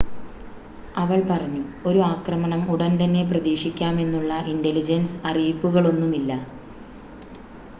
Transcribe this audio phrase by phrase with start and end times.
[0.95, 6.31] "അവള്‍ പറഞ്ഞു "ഒരു ആക്രമണം ഉടന്‍തന്നെ പ്രതീക്ഷിക്കാമെന്നുള്ള ഇന്‍റലിജന്‍സ് അറിയിപ്പുകളൊന്നുമില്ല.